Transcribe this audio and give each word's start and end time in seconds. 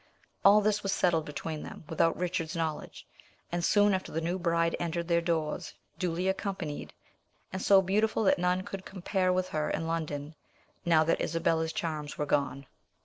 All 0.43 0.61
this 0.61 0.81
was 0.81 0.91
settled 0.91 1.25
between 1.25 1.61
them 1.61 1.83
without 1.87 2.17
Richard's 2.17 2.55
knowledge, 2.55 3.05
and 3.51 3.63
soon 3.63 3.93
after 3.93 4.11
the 4.11 4.19
new 4.19 4.39
bride 4.39 4.75
entered 4.79 5.07
their 5.07 5.21
doors, 5.21 5.75
duly 5.99 6.27
accompanied, 6.27 6.91
and 7.53 7.61
so 7.61 7.83
beautiful 7.83 8.23
that 8.23 8.39
none 8.39 8.63
could 8.63 8.83
compare 8.83 9.31
with 9.31 9.49
her 9.49 9.69
in 9.69 9.85
London, 9.85 10.33
now 10.85 11.03
that 11.03 11.21
Isabella's 11.21 11.71
charms 11.71 12.17
were 12.17 12.25
gone. 12.25 12.65